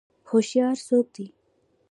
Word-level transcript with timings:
هوشیار 0.29 0.77
څوک 0.87 1.05
دی؟ 1.15 1.25